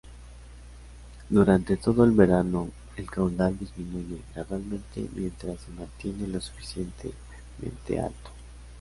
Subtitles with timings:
[1.29, 8.31] Durante todo el verano, el caudal disminuye gradualmente mientras se mantiene lo suficientemente alto.